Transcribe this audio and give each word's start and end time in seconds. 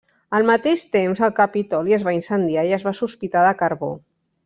Al 0.37 0.45
mateix 0.49 0.85
temps 0.95 1.21
el 1.27 1.35
Capitoli 1.41 1.97
es 1.99 2.07
va 2.09 2.17
incendiar 2.19 2.67
i 2.73 2.77
es 2.81 2.89
va 2.91 2.97
sospitar 3.05 3.49
de 3.51 3.57
Carbó. 3.65 3.97